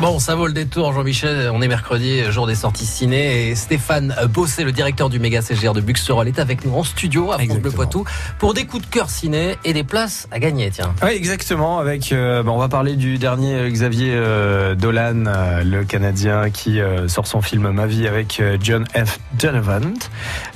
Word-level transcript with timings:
Bon, 0.00 0.18
ça 0.18 0.34
vaut 0.34 0.46
le 0.46 0.52
détour, 0.52 0.92
Jean-Michel. 0.92 1.50
On 1.54 1.62
est 1.62 1.68
mercredi, 1.68 2.22
jour 2.30 2.46
des 2.46 2.54
sorties 2.54 2.84
ciné. 2.84 3.48
Et 3.48 3.54
Stéphane 3.54 4.14
Bossé, 4.28 4.62
le 4.62 4.70
directeur 4.70 5.08
du 5.08 5.18
méga 5.18 5.40
CGR 5.40 5.72
de 5.72 5.80
Buxerolles, 5.80 6.28
est 6.28 6.38
avec 6.38 6.66
nous 6.66 6.74
en 6.74 6.84
studio 6.84 7.32
à 7.32 7.38
France 7.38 7.58
Bleu 7.58 7.70
Poitou 7.70 8.04
pour 8.38 8.52
des 8.52 8.66
coups 8.66 8.84
de 8.84 8.90
cœur 8.90 9.08
ciné 9.08 9.56
et 9.64 9.72
des 9.72 9.84
places 9.84 10.28
à 10.30 10.38
gagner. 10.38 10.70
Tiens. 10.70 10.94
Oui, 11.02 11.12
exactement. 11.12 11.78
Avec, 11.78 12.12
euh, 12.12 12.42
bon, 12.42 12.52
on 12.52 12.58
va 12.58 12.68
parler 12.68 12.94
du 12.94 13.16
dernier 13.16 13.54
euh, 13.54 13.70
Xavier 13.70 14.12
euh, 14.12 14.74
Dolan, 14.74 15.24
euh, 15.26 15.64
le 15.64 15.84
Canadien 15.84 16.50
qui 16.50 16.78
euh, 16.78 17.08
sort 17.08 17.26
son 17.26 17.40
film 17.40 17.70
Ma 17.70 17.86
vie 17.86 18.06
avec 18.06 18.38
euh, 18.38 18.58
John 18.60 18.84
F. 18.94 19.18
Donovan. 19.38 19.94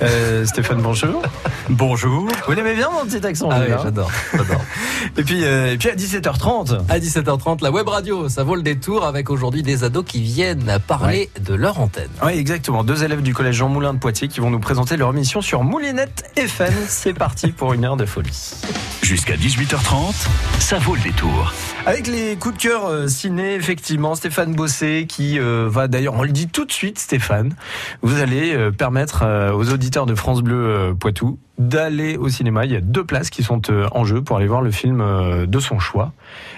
Euh, 0.03 0.45
Stéphane, 0.45 0.83
bonjour. 0.83 1.23
Bonjour. 1.67 2.27
Vous 2.45 2.53
l'aimez 2.53 2.75
bien 2.75 2.89
mon 2.91 3.05
petit 3.09 3.25
accent 3.25 3.49
Ah 3.51 3.61
oui, 3.63 3.69
là 3.69 3.79
j'adore, 3.83 4.11
j'adore. 4.37 4.61
Et 5.17 5.23
puis, 5.23 5.43
euh, 5.43 5.73
et 5.73 5.77
puis 5.77 5.89
à 5.89 5.95
17h30. 5.95 6.81
À 6.87 6.99
17h30, 6.99 7.63
la 7.63 7.71
web 7.71 7.87
radio, 7.87 8.29
ça 8.29 8.43
vaut 8.43 8.55
le 8.55 8.61
détour 8.61 9.03
avec 9.03 9.30
aujourd'hui 9.31 9.63
des 9.63 9.83
ados 9.83 10.05
qui 10.05 10.21
viennent 10.21 10.77
parler 10.87 11.29
de 11.39 11.53
leur 11.53 11.79
antenne. 11.79 12.09
Oui, 12.23 12.33
exactement. 12.33 12.83
Deux 12.83 13.03
élèves 13.03 13.21
du 13.21 13.33
collège 13.33 13.55
Jean 13.55 13.69
Moulin 13.69 13.93
de 13.93 13.99
Poitiers 13.99 14.27
qui 14.27 14.39
vont 14.39 14.49
nous 14.49 14.59
présenter 14.59 14.97
leur 14.97 15.13
mission 15.13 15.41
sur 15.41 15.63
Moulinette 15.63 16.31
FM. 16.35 16.73
C'est 16.87 17.13
parti 17.13 17.51
pour 17.51 17.73
une 17.73 17.85
heure 17.85 17.97
de 17.97 18.05
folie. 18.05 18.53
Jusqu'à 19.01 19.35
18h30, 19.35 20.27
ça 20.59 20.77
vaut 20.77 20.95
le 20.95 21.01
détour. 21.01 21.53
Avec 21.85 22.07
les 22.07 22.35
coups 22.35 22.55
de 22.55 22.61
cœur 22.61 22.85
euh, 22.85 23.07
ciné, 23.07 23.55
effectivement, 23.55 24.15
Stéphane 24.15 24.53
Bossé 24.53 25.05
qui 25.07 25.39
euh, 25.39 25.67
va 25.69 25.87
d'ailleurs, 25.87 26.13
on 26.13 26.23
le 26.23 26.31
dit 26.31 26.47
tout 26.47 26.65
de 26.65 26.71
suite, 26.71 26.99
Stéphane, 26.99 27.55
vous 28.03 28.21
allez 28.21 28.53
euh, 28.53 28.71
permettre 28.71 29.23
euh, 29.23 29.51
aux 29.51 29.71
auditeurs 29.73 30.05
de 30.05 30.15
France 30.15 30.41
Bleu 30.41 30.55
euh, 30.55 30.93
Poitou 30.93 31.39
d'aller 31.57 32.15
au 32.15 32.29
cinéma. 32.29 32.65
Il 32.65 32.71
y 32.71 32.75
a 32.75 32.81
deux 32.81 33.03
places 33.03 33.29
qui 33.29 33.43
sont 33.43 33.61
euh, 33.69 33.87
en 33.91 34.05
jeu 34.05 34.21
pour 34.21 34.37
aller 34.37 34.47
voir 34.47 34.61
le 34.61 34.71
film 34.71 35.01
euh, 35.01 35.45
de 35.45 35.59
son 35.59 35.79
choix. 35.79 36.13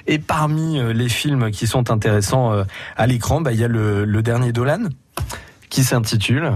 Et 0.06 0.20
parmi 0.20 0.80
euh, 0.80 0.94
les 0.94 1.10
films 1.10 1.50
qui 1.50 1.66
sont 1.66 1.92
intéressants 1.92 2.52
euh, 2.52 2.64
à 2.98 3.08
l'écran, 3.08 3.42
bah, 3.42 3.54
il 3.54 3.60
y 3.60 3.64
a 3.64 3.70
le, 3.70 4.06
le 4.06 4.22
dernier 4.22 4.52
Dolan 4.52 4.90
qui 5.70 5.84
s'intitule. 5.84 6.52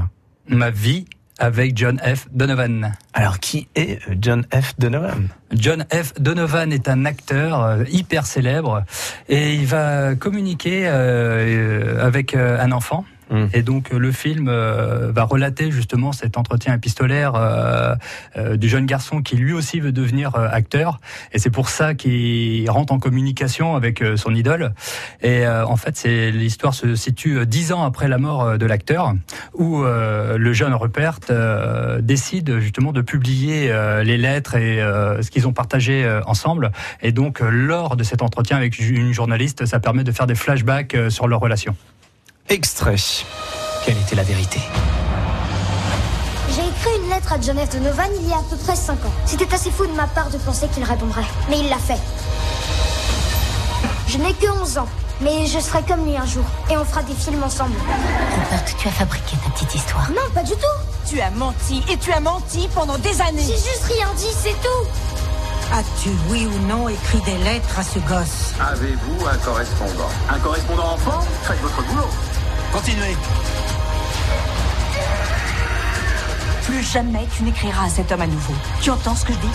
Ma 0.50 0.70
vie 0.70 1.06
avec 1.40 1.78
John 1.78 2.00
F. 2.00 2.28
Donovan. 2.32 2.94
Alors, 3.14 3.40
qui 3.40 3.68
est 3.76 4.00
euh, 4.10 4.16
John 4.20 4.46
F. 4.54 4.74
Donovan? 4.78 5.30
John 5.54 5.86
F. 5.92 6.14
Donovan 6.20 6.72
est 6.72 6.90
un 6.90 7.06
acteur 7.06 7.64
euh, 7.64 7.84
hyper 7.90 8.26
célèbre 8.26 8.84
et 9.30 9.54
il 9.54 9.66
va 9.66 10.16
communiquer 10.16 10.88
euh, 10.88 12.06
avec 12.06 12.36
un 12.36 12.72
enfant. 12.72 13.06
Mm. 13.30 13.46
Et 13.54 13.62
donc 13.62 13.92
euh, 13.92 13.98
le 13.98 14.12
film 14.12 14.48
euh, 14.48 15.12
va 15.12 15.24
relater 15.24 15.72
justement 15.72 16.12
cet 16.12 16.38
entretien 16.38 16.74
épistolaire 16.74 17.34
euh, 17.36 17.96
euh, 18.38 18.58
du 18.58 18.70
jeune 18.70 18.86
garçon 18.86 19.22
qui 19.22 19.36
lui 19.36 19.54
aussi 19.54 19.80
veut 19.80 19.92
devenir 19.92 20.36
euh, 20.36 20.48
acteur. 20.52 21.00
Et 21.34 21.40
c'est 21.40 21.50
pour 21.50 21.70
ça 21.70 21.94
qu'il 21.94 22.70
rentre 22.70 22.94
en 22.94 23.00
communication 23.00 23.76
avec 23.76 24.04
son 24.16 24.34
idole. 24.34 24.74
Et 25.22 25.48
en 25.48 25.76
fait, 25.76 25.98
c'est 25.98 26.32
l'histoire 26.32 26.74
se 26.74 26.96
situe 26.96 27.46
dix 27.46 27.72
ans 27.72 27.84
après 27.84 28.08
la 28.08 28.18
mort 28.18 28.58
de 28.58 28.66
l'acteur, 28.66 29.14
où 29.54 29.84
le 29.84 30.54
jeune 30.54 30.74
Rupert 30.74 31.20
décide 32.02 32.60
justement 32.60 32.92
de 32.92 33.02
publier 33.02 33.72
les 34.04 34.18
lettres 34.18 34.56
et 34.56 34.78
ce 35.22 35.30
qu'ils 35.30 35.48
ont 35.48 35.54
partagé 35.54 36.20
ensemble. 36.26 36.72
Et 37.02 37.12
donc, 37.12 37.40
lors 37.40 37.96
de 37.96 38.04
cet 38.04 38.22
entretien 38.22 38.58
avec 38.58 38.80
une 38.80 39.14
journaliste, 39.14 39.66
ça 39.66 39.80
permet 39.80 40.04
de 40.04 40.12
faire 40.12 40.28
des 40.28 40.36
flashbacks 40.36 40.96
sur 41.10 41.28
leur 41.28 41.40
relation. 41.40 41.76
Extrait. 42.50 42.96
Quelle 43.86 43.98
était 43.98 44.16
la 44.16 44.24
vérité? 44.24 44.62
J'ai 46.50 46.62
écrit 46.62 47.04
une 47.04 47.10
lettre 47.10 47.34
à 47.34 47.42
John 47.42 47.58
F. 47.58 47.72
Donovan 47.72 48.10
il 48.22 48.30
y 48.30 48.32
a 48.32 48.38
à 48.38 48.44
peu 48.50 48.56
près 48.56 48.78
5 48.78 48.94
ans. 48.94 49.12
C'était 49.26 49.54
assez 49.54 49.70
fou 49.70 49.86
de 49.86 49.92
ma 49.92 50.08
part 50.08 50.30
de 50.30 50.38
penser 50.38 50.70
qu'il 50.70 50.86
répondrait. 50.86 51.26
Mais 51.50 51.60
il 51.60 51.70
l'a 51.70 51.78
fait. 51.78 52.00
Je 54.08 54.18
n'ai 54.18 54.34
que 54.34 54.48
11 54.48 54.78
ans, 54.78 54.88
mais 55.20 55.46
je 55.46 55.60
serai 55.60 55.84
comme 55.84 56.06
lui 56.06 56.16
un 56.16 56.26
jour. 56.26 56.46
Et 56.72 56.78
on 56.78 56.86
fera 56.86 57.04
des 57.04 57.16
films 57.16 57.44
ensemble. 57.44 57.76
Rupert, 57.76 58.64
tu 58.64 58.88
as 58.88 58.92
fabriqué 58.92 59.36
ta 59.44 59.50
petite 59.50 59.76
histoire. 59.76 60.10
Non, 60.12 60.32
pas 60.34 60.44
du 60.44 60.54
tout. 60.54 61.10
Tu 61.10 61.20
as 61.20 61.32
menti 61.32 61.84
et 61.90 61.98
tu 61.98 62.14
as 62.14 62.22
menti 62.22 62.70
pendant 62.74 62.98
des 62.98 63.20
années. 63.20 63.42
J'ai 63.42 63.58
juste 63.58 63.84
rien 63.90 64.08
dit, 64.16 64.34
c'est 64.34 64.56
tout. 64.62 64.88
As-tu, 65.74 66.10
oui 66.30 66.48
ou 66.48 66.68
non, 66.68 66.88
écrit 66.88 67.22
des 67.22 67.38
lettres 67.40 67.78
à 67.78 67.84
ce 67.84 68.00
gosse 68.00 68.54
Avez-vous 68.60 69.28
un 69.28 69.38
correspondant 69.38 70.10
Un 70.30 70.40
correspondant 70.40 70.94
enfant 70.94 71.22
Faites 71.44 71.60
votre 71.60 71.84
boulot. 71.84 72.08
Continuez. 72.72 73.16
Plus 76.64 76.84
jamais 76.84 77.28
tu 77.36 77.44
n'écriras 77.44 77.86
à 77.86 77.90
cet 77.90 78.12
homme 78.12 78.22
à 78.22 78.28
nouveau. 78.28 78.54
Tu 78.82 78.90
entends 78.90 79.16
ce 79.16 79.26
que 79.26 79.34
je 79.34 79.40
dis? 79.40 79.48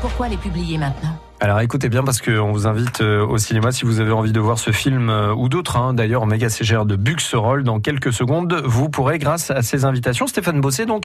Pourquoi 0.00 0.28
les 0.28 0.36
publier 0.36 0.78
maintenant? 0.78 1.16
Alors 1.42 1.60
écoutez 1.60 1.88
bien 1.88 2.02
parce 2.02 2.20
qu'on 2.20 2.52
vous 2.52 2.66
invite 2.66 3.00
euh, 3.00 3.24
au 3.26 3.38
cinéma 3.38 3.72
si 3.72 3.86
vous 3.86 4.00
avez 4.00 4.12
envie 4.12 4.32
de 4.32 4.40
voir 4.40 4.58
ce 4.58 4.72
film 4.72 5.08
euh, 5.08 5.32
ou 5.32 5.48
d'autres, 5.48 5.78
hein, 5.78 5.94
d'ailleurs 5.94 6.26
méga 6.26 6.50
CGR 6.50 6.84
de 6.84 6.96
Buxerolles 6.96 7.64
dans 7.64 7.80
quelques 7.80 8.12
secondes. 8.12 8.60
Vous 8.66 8.90
pourrez 8.90 9.18
grâce 9.18 9.50
à 9.50 9.62
ces 9.62 9.86
invitations. 9.86 10.26
Stéphane 10.26 10.60
Bossé, 10.60 10.84
donc 10.84 11.04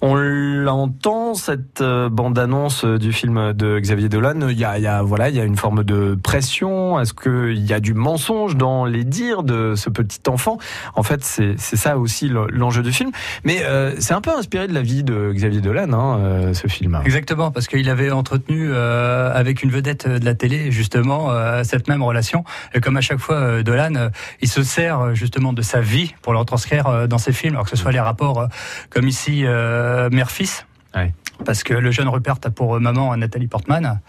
on 0.00 0.14
l'entend 0.14 1.34
cette 1.34 1.82
euh, 1.82 2.08
bande-annonce 2.08 2.86
du 2.86 3.12
film 3.12 3.52
de 3.52 3.78
Xavier 3.78 4.08
Dolan. 4.08 4.48
Il 4.48 4.58
y 4.58 4.64
a, 4.64 4.78
il 4.78 4.82
y 4.82 4.86
a 4.86 5.02
voilà, 5.02 5.28
il 5.28 5.36
y 5.36 5.40
a 5.40 5.44
une 5.44 5.56
forme 5.56 5.84
de 5.84 6.16
pression. 6.22 6.98
Est-ce 6.98 7.12
qu'il 7.12 7.58
y 7.66 7.74
a 7.74 7.80
du 7.80 7.92
mensonge 7.92 8.56
dans 8.56 8.86
les 8.86 9.04
dires 9.04 9.42
de 9.42 9.74
ce 9.74 9.90
petit 9.90 10.20
enfant? 10.28 10.56
En 10.94 11.02
fait, 11.02 11.22
c'est 11.22 11.58
ça 11.58 11.98
aussi 11.98 12.30
le- 12.30 12.46
l'enjeu 12.48 12.82
du 12.82 12.92
film. 12.92 13.10
Mais 13.44 13.58
euh, 13.64 13.92
c'est 13.98 14.14
un 14.14 14.22
peu 14.22 14.30
inspiré 14.30 14.68
de 14.68 14.72
la 14.74 14.80
vie 14.82 15.04
de 15.04 15.32
Xavier 15.34 15.60
Dolan, 15.60 15.92
hein, 15.92 16.54
ce 16.54 16.66
film. 16.66 16.98
Exactement, 17.04 17.50
parce 17.50 17.66
qu'il 17.66 17.90
avait 17.90 18.10
entretenu 18.10 18.70
euh, 18.70 19.30
avec 19.34 19.62
une 19.62 19.65
vedette 19.70 20.08
de 20.08 20.24
la 20.24 20.34
télé 20.34 20.70
justement 20.70 21.30
euh, 21.30 21.64
cette 21.64 21.88
même 21.88 22.02
relation. 22.02 22.44
Et 22.74 22.80
comme 22.80 22.96
à 22.96 23.00
chaque 23.00 23.18
fois, 23.18 23.36
euh, 23.36 23.62
Dolan, 23.62 23.94
euh, 23.96 24.10
il 24.40 24.48
se 24.48 24.62
sert 24.62 25.00
euh, 25.00 25.14
justement 25.14 25.52
de 25.52 25.62
sa 25.62 25.80
vie 25.80 26.14
pour 26.22 26.32
le 26.32 26.38
retranscrire 26.38 26.86
euh, 26.86 27.06
dans 27.06 27.18
ses 27.18 27.32
films, 27.32 27.54
alors 27.54 27.64
que 27.64 27.70
ce 27.70 27.76
soit 27.76 27.92
les 27.92 28.00
rapports 28.00 28.40
euh, 28.40 28.46
comme 28.90 29.08
ici 29.08 29.44
euh, 29.44 30.10
mère-fils. 30.10 30.66
Ouais. 30.94 31.12
Parce 31.44 31.62
que 31.62 31.74
le 31.74 31.90
jeune 31.90 32.08
Rupert 32.08 32.36
a 32.44 32.50
pour 32.50 32.80
maman 32.80 33.14
Nathalie 33.16 33.48
Portman, 33.48 34.00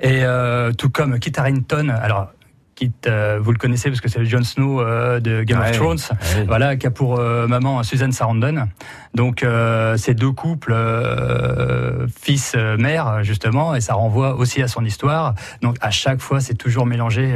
et 0.00 0.24
euh, 0.24 0.72
tout 0.72 0.88
comme 0.88 1.18
Kit 1.18 1.32
Harington. 1.36 1.90
Alors 1.90 2.28
Euh, 3.06 3.38
vous 3.42 3.52
le 3.52 3.58
connaissez 3.58 3.88
parce 3.90 4.00
que 4.00 4.08
c'est 4.08 4.18
le 4.18 4.24
Jon 4.24 4.42
Snow 4.42 4.80
euh, 4.80 5.20
de 5.20 5.42
Game 5.42 5.60
Ouais. 5.60 5.70
of 5.70 5.76
Thrones. 5.76 5.98
Ouais. 6.36 6.44
Voilà, 6.46 6.76
qui 6.76 6.86
a 6.86 6.90
pour 6.90 7.18
euh, 7.18 7.46
maman 7.46 7.82
Suzanne 7.82 8.12
Sarandon. 8.12 8.68
Donc 9.14 9.44
ces 9.96 10.14
deux 10.14 10.30
couples 10.30 10.74
fils-mère 12.20 13.24
justement, 13.24 13.74
et 13.74 13.80
ça 13.80 13.94
renvoie 13.94 14.36
aussi 14.36 14.62
à 14.62 14.68
son 14.68 14.84
histoire. 14.84 15.34
Donc 15.62 15.76
à 15.80 15.90
chaque 15.90 16.20
fois, 16.20 16.40
c'est 16.40 16.54
toujours 16.54 16.86
mélangé 16.86 17.34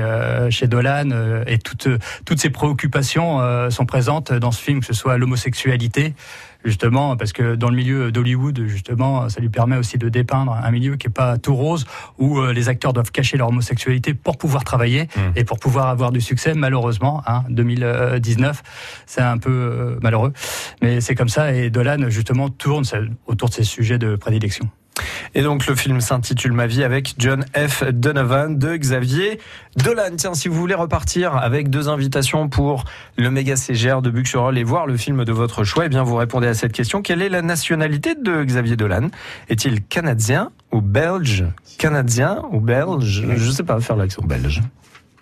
chez 0.50 0.69
Dolan 0.69 1.10
et 1.47 1.59
toutes 1.59 1.88
toutes 2.25 2.38
ces 2.38 2.50
préoccupations 2.50 3.41
sont 3.71 3.87
présentes 3.87 4.33
dans 4.33 4.53
ce 4.53 4.62
film, 4.62 4.81
que 4.81 4.87
ce 4.87 4.93
soit 4.94 5.19
l'homosexualité. 5.19 6.15
Justement, 6.65 7.17
parce 7.17 7.33
que 7.33 7.57
dans 7.57 7.69
le 7.69 7.77
milieu 7.77 8.11
d'Hollywood, 8.11 8.67
justement, 8.67 9.29
ça 9.29 9.41
lui 9.41 9.51
permet 9.51 9.77
aussi 9.77 9.99
de 9.99 10.09
dépeindre 10.09 10.53
un 10.53 10.71
milieu 10.71 10.97
qui 10.97 11.09
est 11.09 11.11
pas 11.11 11.37
tout 11.37 11.55
rose, 11.55 11.85
où 12.19 12.39
euh, 12.39 12.53
les 12.53 12.71
acteurs 12.71 12.95
doivent 12.95 13.11
cacher 13.11 13.37
leur 13.37 13.49
homosexualité 13.49 14.15
pour 14.15 14.39
pouvoir 14.39 14.65
travailler 14.65 15.09
et 15.37 15.45
pour 15.45 15.59
pouvoir 15.59 15.89
avoir 15.89 16.11
du 16.11 16.23
succès. 16.23 16.55
Malheureusement, 16.55 17.23
hein, 17.27 17.45
2019, 17.51 18.63
c'est 19.07 19.21
un 19.21 19.37
peu 19.37 19.51
euh, 19.51 19.99
malheureux, 20.03 20.33
mais 20.83 21.01
c'est 21.01 21.15
comme 21.15 21.29
ça. 21.29 21.53
Et 21.53 21.69
Dolan, 21.69 22.09
justement, 22.09 22.49
tourne 22.49 22.85
autour 23.27 23.51
de 23.51 23.55
ces 23.55 23.65
sujets 23.65 23.99
de 23.99 24.17
prédilection. 24.17 24.69
Et 25.34 25.43
donc 25.43 25.66
le 25.66 25.75
film 25.75 26.00
s'intitule 26.00 26.53
Ma 26.53 26.66
vie 26.66 26.84
avec 26.84 27.15
John 27.19 27.44
F. 27.56 27.84
Donovan 27.84 28.56
de 28.56 28.77
Xavier 28.77 29.41
Dolan. 29.77 30.16
Tiens, 30.16 30.34
si 30.34 30.49
vous 30.49 30.55
voulez 30.55 30.75
repartir 30.75 31.37
avec 31.37 31.71
deux 31.71 31.88
invitations 31.88 32.49
pour 32.49 32.84
le 33.16 33.31
méga 33.31 33.56
CGR 33.56 34.00
de 34.00 34.10
Buxerolles 34.10 34.59
et 34.59 34.65
voir 34.65 34.87
le 34.87 34.97
film 34.97 35.25
de 35.25 35.33
votre 35.33 35.65
choix, 35.65 35.87
eh 35.87 35.88
bien 35.88 36.04
vous 36.04 36.15
répondez 36.15 36.47
à 36.47 36.54
cette 36.54 36.72
question. 36.72 37.03
Quelle 37.03 37.22
est 37.22 37.28
la 37.28 37.43
nationalité 37.43 38.15
de 38.15 38.44
Xavier 38.44 38.77
Dolan? 38.77 39.09
Est-il 39.49 39.83
canadien 39.83 40.50
ou 40.71 40.81
belge? 40.81 41.44
Canadien 41.78 42.43
ou 42.53 42.60
belge? 42.60 43.24
Je 43.34 43.51
sais 43.51 43.65
pas 43.65 43.80
faire 43.80 43.97
l'accent 43.97 44.22
belge. 44.22 44.63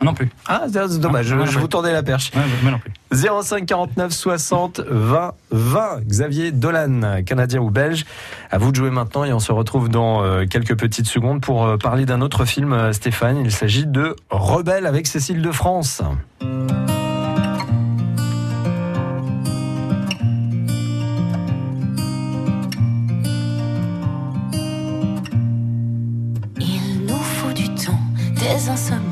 Non 0.02 0.14
plus. 0.14 0.30
Ah, 0.46 0.62
c'est 0.70 1.00
dommage, 1.00 1.32
Ah, 1.32 1.36
non, 1.36 1.46
je, 1.46 1.58
vous 1.58 1.68
tendais 1.68 1.92
la 1.92 2.02
perche. 2.02 2.30
Ouais, 2.34 2.70
non 2.70 2.78
plus. 2.78 2.92
05 3.12 3.66
49 3.66 4.12
60 4.12 4.80
20 4.80 5.32
20. 5.50 6.00
Xavier 6.06 6.50
Dolan, 6.52 7.22
canadien 7.24 7.60
ou 7.60 7.70
belge. 7.70 8.04
À 8.50 8.58
vous 8.58 8.70
de 8.70 8.76
jouer 8.76 8.90
maintenant 8.90 9.24
et 9.24 9.32
on 9.32 9.38
se 9.40 9.52
retrouve 9.52 9.88
dans 9.88 10.22
euh, 10.22 10.46
quelques 10.46 10.76
petites 10.78 11.06
secondes 11.06 11.40
pour 11.40 11.64
euh, 11.64 11.76
parler 11.76 12.06
d'un 12.06 12.20
autre 12.20 12.44
film, 12.44 12.72
euh, 12.72 12.92
Stéphane. 12.92 13.38
Il 13.38 13.52
s'agit 13.52 13.86
de 13.86 14.16
Rebelle 14.30 14.86
avec 14.86 15.06
Cécile 15.06 15.42
de 15.42 15.52
France. 15.52 16.02
Il 26.60 27.06
nous 27.06 27.14
faut 27.16 27.52
du 27.52 27.68
temps, 27.74 27.98
des 28.34 28.68
insomnies, 28.68 29.11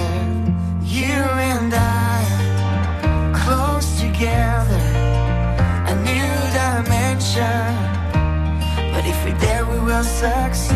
Together, 4.21 4.81
a 5.87 5.95
new 6.05 6.31
dimension. 6.53 7.73
But 8.93 9.03
if 9.07 9.17
we're 9.25 9.39
there, 9.39 9.65
we 9.65 9.79
will 9.79 10.03
succeed. 10.03 10.75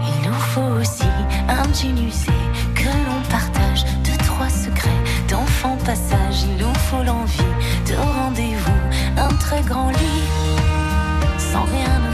Il 0.00 0.28
nous 0.28 0.40
faut 0.52 0.80
aussi 0.80 1.10
un 1.48 1.72
jean 1.72 1.98
usé 1.98 2.30
que 2.76 2.90
l'on 3.06 3.20
partage 3.30 3.84
deux 4.04 4.18
trois 4.24 4.48
secrets 4.48 5.02
d'enfant 5.28 5.76
passage. 5.84 6.44
Il 6.44 6.56
nous 6.64 6.74
faut 6.86 7.02
l'envie 7.02 7.54
de 7.88 7.96
rendez-vous, 7.96 8.82
un 9.18 9.34
très 9.38 9.62
grand 9.62 9.90
lit 9.90 10.24
sans 11.36 11.64
rien 11.64 12.13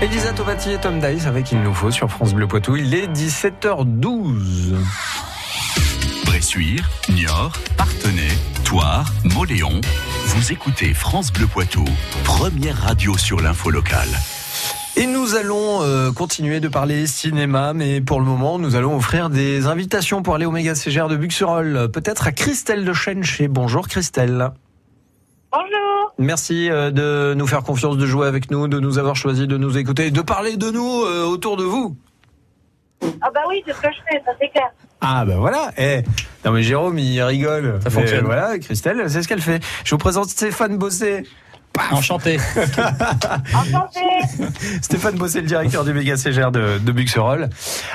Elisa 0.00 0.32
Tovati 0.32 0.70
et 0.70 0.78
Tom 0.78 1.00
Dice 1.00 1.26
avec 1.26 1.50
Il 1.50 1.60
nous 1.60 1.74
faut 1.74 1.90
sur 1.90 2.08
France 2.08 2.32
Bleu 2.32 2.46
Poitou. 2.46 2.76
Il 2.76 2.94
est 2.94 3.08
17h12. 3.08 4.76
Bressuire, 6.24 6.88
Niort, 7.08 7.52
Partenay, 7.76 8.28
Toire, 8.64 9.12
Moléon. 9.34 9.80
Vous 10.26 10.52
écoutez 10.52 10.94
France 10.94 11.32
Bleu 11.32 11.48
Poitou, 11.48 11.84
première 12.22 12.76
radio 12.76 13.18
sur 13.18 13.40
l'info 13.40 13.70
locale. 13.70 14.08
Et 14.94 15.06
nous 15.06 15.34
allons 15.34 15.82
euh, 15.82 16.12
continuer 16.12 16.60
de 16.60 16.68
parler 16.68 17.08
cinéma, 17.08 17.72
mais 17.72 18.00
pour 18.00 18.20
le 18.20 18.26
moment, 18.26 18.60
nous 18.60 18.76
allons 18.76 18.96
offrir 18.96 19.30
des 19.30 19.66
invitations 19.66 20.22
pour 20.22 20.36
aller 20.36 20.46
au 20.46 20.52
méga 20.52 20.76
CGR 20.76 21.08
de 21.08 21.16
Buxerolles. 21.16 21.88
Peut-être 21.92 22.28
à 22.28 22.32
Christelle 22.32 22.84
de 22.84 22.92
Chenché. 22.92 23.48
Bonjour 23.48 23.88
Christelle. 23.88 24.50
Bonjour. 25.50 25.97
Merci 26.18 26.68
euh, 26.70 26.90
de 26.90 27.34
nous 27.34 27.46
faire 27.46 27.62
confiance, 27.62 27.96
de 27.96 28.06
jouer 28.06 28.26
avec 28.26 28.50
nous, 28.50 28.66
de 28.66 28.80
nous 28.80 28.98
avoir 28.98 29.14
choisi, 29.14 29.46
de 29.46 29.56
nous 29.56 29.78
écouter, 29.78 30.10
de 30.10 30.20
parler 30.20 30.56
de 30.56 30.70
nous 30.70 31.02
euh, 31.04 31.24
autour 31.24 31.56
de 31.56 31.62
vous. 31.64 31.96
Ah 33.20 33.30
bah 33.32 33.40
oui, 33.48 33.62
c'est 33.64 33.72
ce 33.72 33.80
que 33.80 33.88
je 33.92 33.98
fais, 34.10 34.22
ça 34.24 34.32
c'est 34.40 34.48
clair. 34.48 34.68
Ah 35.00 35.24
ben 35.24 35.36
voilà. 35.38 35.70
Eh, 35.78 36.02
non 36.44 36.50
mais 36.50 36.64
Jérôme, 36.64 36.98
il 36.98 37.22
rigole. 37.22 37.78
Ça 37.82 37.88
Mais 37.88 37.90
fonctionne. 38.00 38.24
voilà, 38.24 38.58
Christelle, 38.58 39.08
c'est 39.08 39.22
ce 39.22 39.28
qu'elle 39.28 39.40
fait. 39.40 39.62
Je 39.84 39.90
vous 39.94 39.98
présente 39.98 40.28
Stéphane 40.28 40.76
Bossé. 40.76 41.22
Enchanté. 41.90 42.36
Enchanté. 43.54 44.00
Stéphane 44.82 45.16
Bossé, 45.16 45.40
le 45.40 45.46
directeur 45.46 45.84
du 45.84 45.92
méga 45.92 46.16
CGR 46.16 46.50
de, 46.50 46.78
de 46.78 46.92
Buxerolles. 46.92 47.48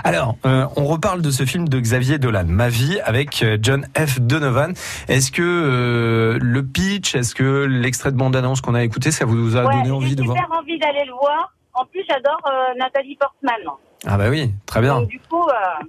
Alors, 0.03 0.35
euh, 0.45 0.65
on 0.75 0.85
reparle 0.85 1.21
de 1.21 1.31
ce 1.31 1.45
film 1.45 1.67
de 1.67 1.79
Xavier 1.79 2.17
Dolan, 2.17 2.45
Ma 2.47 2.69
vie, 2.69 2.99
avec 3.03 3.43
euh, 3.43 3.57
John 3.61 3.85
F. 3.97 4.19
Donovan. 4.19 4.73
Est-ce 5.07 5.31
que 5.31 5.41
euh, 5.41 6.39
le 6.41 6.63
pitch, 6.65 7.15
est-ce 7.15 7.35
que 7.35 7.65
l'extrait 7.65 8.11
de 8.11 8.17
bande-annonce 8.17 8.61
qu'on 8.61 8.75
a 8.75 8.83
écouté, 8.83 9.11
ça 9.11 9.25
vous 9.25 9.55
a 9.57 9.63
Ouais, 9.63 9.73
donné 9.73 9.85
j'ai 9.85 9.91
envie 9.91 10.15
de 10.15 10.23
voir 10.23 10.37
super 10.37 10.57
envie 10.57 10.79
d'aller 10.79 11.05
le 11.05 11.13
voir. 11.13 11.53
En 11.73 11.85
plus, 11.85 12.03
j'adore 12.07 12.39
euh, 12.47 12.77
Nathalie 12.77 13.15
Portman. 13.15 13.55
Ah 14.05 14.17
bah 14.17 14.29
oui, 14.29 14.53
très 14.65 14.81
bien. 14.81 14.99
Donc 14.99 15.09
du 15.09 15.19
coup, 15.19 15.47
euh, 15.47 15.85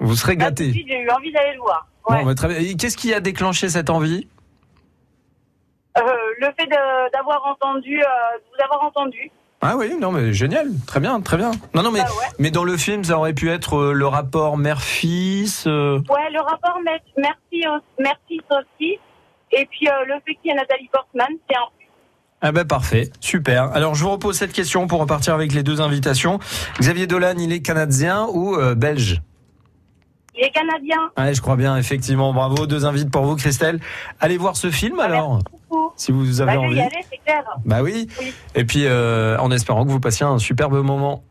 Vous 0.00 0.16
serez 0.16 0.34
suite, 0.34 0.86
j'ai 0.88 1.00
eu 1.00 1.10
envie 1.10 1.32
d'aller 1.32 1.52
le 1.54 1.60
voir. 1.60 1.86
Ouais. 2.08 2.20
Bon, 2.20 2.26
bah, 2.26 2.34
très 2.34 2.48
bien. 2.48 2.58
Et 2.58 2.74
Qu'est-ce 2.76 2.96
qui 2.96 3.12
a 3.12 3.20
déclenché 3.20 3.68
cette 3.68 3.90
envie? 3.90 4.26
Le 6.40 6.46
fait 6.58 6.66
d'avoir 7.12 7.40
entendu, 7.46 7.98
euh, 7.98 8.04
de 8.38 8.42
vous 8.56 8.62
avoir 8.64 8.84
entendu. 8.84 9.30
Ah 9.62 9.74
oui, 9.76 9.94
non 9.98 10.12
mais 10.12 10.32
génial, 10.34 10.68
très 10.86 11.00
bien, 11.00 11.18
très 11.22 11.38
bien. 11.38 11.50
Non 11.74 11.82
non 11.82 11.90
mais 11.90 12.00
Bah 12.00 12.08
ouais. 12.18 12.26
mais 12.38 12.50
dans 12.50 12.62
le 12.64 12.76
film 12.76 13.04
ça 13.04 13.16
aurait 13.16 13.32
pu 13.32 13.50
être 13.50 13.76
euh, 13.76 13.92
le 13.94 14.06
rapport 14.06 14.56
mère-fils. 14.58 15.64
euh, 15.66 15.98
Ouais, 16.10 16.30
le 16.30 16.40
rapport 16.40 16.78
merci 16.84 17.60
aussi. 18.50 18.98
Et 19.52 19.66
puis 19.70 19.88
euh, 19.88 20.04
le 20.06 20.14
fait 20.26 20.34
qu'il 20.34 20.50
y 20.50 20.50
ait 20.50 20.54
Nathalie 20.54 20.90
Portman, 20.92 21.28
c'est 21.48 21.56
un 21.56 21.60
Ah 22.42 22.52
ben 22.52 22.66
parfait, 22.66 23.10
super. 23.20 23.72
Alors 23.74 23.94
je 23.94 24.04
vous 24.04 24.10
repose 24.10 24.36
cette 24.36 24.52
question 24.52 24.86
pour 24.86 25.00
repartir 25.00 25.32
avec 25.34 25.52
les 25.54 25.62
deux 25.62 25.80
invitations. 25.80 26.38
Xavier 26.78 27.06
Dolan, 27.06 27.34
il 27.38 27.50
est 27.52 27.62
canadien 27.62 28.26
ou 28.30 28.56
belge? 28.76 29.22
Il 30.38 30.44
est 30.44 30.50
canadien. 30.50 30.98
Ouais, 31.16 31.32
je 31.32 31.40
crois 31.40 31.56
bien, 31.56 31.78
effectivement. 31.78 32.34
Bravo, 32.34 32.66
deux 32.66 32.84
invites 32.84 33.10
pour 33.10 33.24
vous, 33.24 33.36
Christelle. 33.36 33.80
Allez 34.20 34.36
voir 34.36 34.54
ce 34.54 34.70
film 34.70 35.00
alors, 35.00 35.38
Beaucoup. 35.38 35.55
Si 35.96 36.12
vous 36.12 36.40
avez 36.40 36.54
Bah, 36.54 36.60
envie. 36.60 36.76
y 36.76 36.80
aller, 36.80 37.04
c'est 37.10 37.18
clair. 37.24 37.42
Bah 37.64 37.82
oui. 37.82 38.06
Oui. 38.20 38.32
Et 38.54 38.64
puis 38.64 38.84
euh, 38.86 39.36
en 39.38 39.50
espérant 39.50 39.84
que 39.84 39.90
vous 39.90 40.00
passiez 40.00 40.24
un 40.26 40.38
superbe 40.38 40.74
moment. 40.82 41.22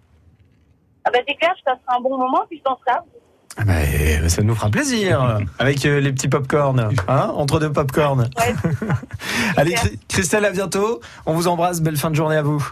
Ah 1.06 1.12
bah 1.14 1.20
c'est 1.28 1.36
clair, 1.36 1.54
je 1.58 1.64
passerai 1.64 1.82
un 1.98 2.02
bon 2.02 2.18
moment, 2.18 2.42
puis 2.50 2.58
je 2.58 2.64
ça. 2.88 3.04
Ah 3.58 3.64
bah, 3.64 3.74
euh, 3.76 4.28
ça 4.28 4.42
nous 4.42 4.54
fera 4.56 4.70
plaisir 4.70 5.40
avec 5.60 5.86
euh, 5.86 6.00
les 6.02 6.12
petits 6.12 6.28
popcorn, 6.28 6.90
hein, 7.08 7.32
entre 7.36 7.60
deux 7.60 7.72
popcorn. 7.72 8.22
Ouais. 8.38 8.54
Allez, 9.58 9.76
Chri- 9.76 9.98
Christelle, 10.10 10.44
à 10.46 10.52
bientôt. 10.52 11.00
On 11.26 11.34
vous 11.34 11.48
embrasse. 11.48 11.80
Belle 11.82 11.96
fin 11.96 12.10
de 12.10 12.16
journée 12.16 12.36
à 12.36 12.42
vous. 12.42 12.68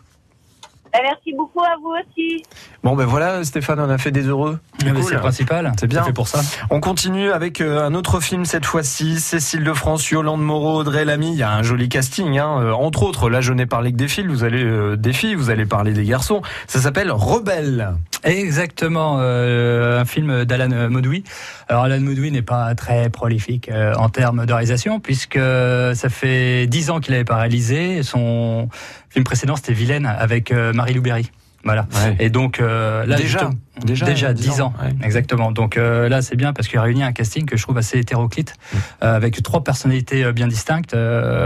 Bah, 0.93 0.99
merci 1.01 1.33
beaucoup 1.35 1.61
à 1.61 1.75
vous 1.81 1.89
aussi. 1.89 2.43
Bon 2.83 2.95
ben 2.95 3.05
voilà, 3.05 3.43
Stéphane, 3.43 3.79
on 3.79 3.89
a 3.89 3.97
fait 3.97 4.11
des 4.11 4.27
heureux. 4.27 4.59
Mais 4.83 4.91
Cool. 4.91 5.03
C'est 5.03 5.13
le 5.15 5.19
principal. 5.21 5.71
C'est 5.79 5.87
bien. 5.87 6.03
fait 6.03 6.13
pour 6.13 6.27
ça. 6.27 6.41
On 6.69 6.79
continue 6.79 7.31
avec 7.31 7.61
euh, 7.61 7.83
un 7.83 7.95
autre 7.95 8.19
film 8.19 8.45
cette 8.45 8.65
fois-ci, 8.65 9.19
Cécile 9.19 9.63
de 9.63 9.73
France, 9.73 10.09
Yolande 10.11 10.41
Moreau, 10.43 10.79
Audrey 10.79 11.03
Lamy. 11.03 11.31
Il 11.31 11.37
y 11.37 11.43
a 11.43 11.51
un 11.51 11.63
joli 11.63 11.89
casting, 11.89 12.37
hein. 12.37 12.59
Euh, 12.61 12.71
entre 12.73 13.03
autres. 13.03 13.29
Là, 13.29 13.41
je 13.41 13.53
n'ai 13.53 13.65
parlé 13.65 13.91
que 13.91 13.97
des 13.97 14.07
filles. 14.07 14.27
Vous 14.27 14.43
allez 14.43 14.63
euh, 14.63 14.95
des 14.95 15.13
filles, 15.13 15.35
vous 15.35 15.49
allez 15.49 15.65
parler 15.65 15.93
des 15.93 16.05
garçons. 16.05 16.41
Ça 16.67 16.79
s'appelle 16.79 17.11
Rebelle. 17.11 17.95
Exactement, 18.23 19.17
euh, 19.19 19.99
un 19.99 20.05
film 20.05 20.45
d'Alan 20.45 20.89
Modoui. 20.89 21.25
Alors 21.67 21.83
Alan 21.83 21.99
Modoui 21.99 22.31
n'est 22.31 22.41
pas 22.41 22.73
très 22.73 23.09
prolifique 23.09 23.69
euh, 23.69 23.93
en 23.95 24.07
termes 24.07 24.45
de 24.45 24.53
réalisation 24.53 25.01
puisque 25.01 25.39
ça 25.39 26.09
fait 26.09 26.65
dix 26.67 26.89
ans 26.89 27.01
qu'il 27.01 27.13
avait 27.13 27.25
pas 27.25 27.35
réalisé. 27.35 28.01
Son 28.01 28.69
film 29.13 29.23
précédent 29.23 29.55
c'était 29.55 29.73
Vilaine 29.73 30.05
avec 30.05 30.51
euh, 30.51 30.73
Marie-Lou 30.73 31.01
Berry. 31.01 31.31
Voilà. 31.63 31.87
Et 32.19 32.29
donc 32.29 32.57
là 32.57 33.05
déjà, 33.15 33.49
déjà, 33.85 34.05
déjà 34.05 34.33
10 34.33 34.59
ans, 34.59 34.73
exactement. 35.01 35.53
Donc 35.53 35.77
là, 35.77 36.21
c'est 36.21 36.35
bien 36.35 36.51
parce 36.51 36.67
qu'il 36.67 36.77
réunit 36.77 37.03
un 37.03 37.13
casting 37.13 37.45
que 37.45 37.55
je 37.55 37.63
trouve 37.63 37.77
assez 37.77 37.97
hétéroclite, 37.97 38.55
mm. 38.73 38.77
avec 38.99 39.41
trois 39.41 39.63
personnalités 39.63 40.29
bien 40.33 40.49
distinctes. 40.49 40.93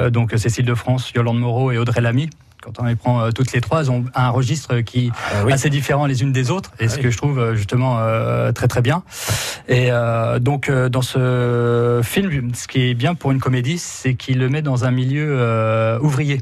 donc 0.10 0.34
Cécile 0.36 0.66
de 0.66 0.74
France, 0.74 1.12
Yolande 1.16 1.38
Moreau 1.38 1.72
et 1.72 1.78
Audrey 1.78 2.02
Lamy 2.02 2.32
quand 2.68 2.82
on 2.82 2.86
les 2.86 2.96
prend 2.96 3.22
euh, 3.22 3.32
toutes 3.32 3.54
les 3.54 3.62
trois, 3.62 3.82
elles 3.82 3.92
ont 3.92 4.06
un 4.14 4.30
registre 4.30 4.80
qui 4.80 5.12
ah 5.16 5.48
est 5.48 5.54
assez 5.54 5.70
différent 5.70 6.06
les 6.06 6.22
unes 6.22 6.32
des 6.32 6.52
autres, 6.52 6.72
et 6.80 6.86
ah 6.86 6.90
ce 6.90 6.98
que 6.98 7.10
je 7.10 7.18
trouve 7.18 7.40
euh, 7.40 7.56
justement 7.56 8.00
euh, 8.00 8.52
très 8.52 8.68
très 8.68 8.82
bien. 8.82 9.04
Et 9.68 9.90
donc 10.40 10.72
dans 10.72 11.02
ce 11.02 12.02
film, 12.04 12.54
ce 12.54 12.68
qui 12.68 12.90
est 12.90 12.94
bien 12.94 13.16
pour 13.16 13.32
une 13.32 13.40
comédie, 13.40 13.78
c'est 13.78 14.14
qu'il 14.14 14.40
le 14.40 14.50
met 14.50 14.62
dans 14.62 14.86
un 14.86 14.92
milieu 14.92 16.00
ouvrier. 16.02 16.42